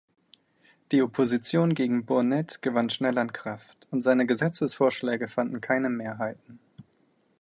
[0.91, 6.57] Die Opposition gegen Burnett gewann schnell an Kraft, und seine Gesetzesvorschläge fanden keine Mehrheiten.